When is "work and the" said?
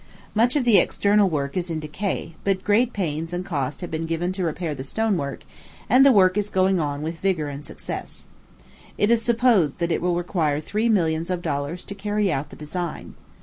5.15-6.11